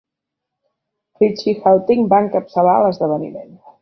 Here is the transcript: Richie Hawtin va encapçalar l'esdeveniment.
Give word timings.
Richie 1.19 1.53
Hawtin 1.65 2.09
va 2.15 2.23
encapçalar 2.27 2.77
l'esdeveniment. 2.87 3.55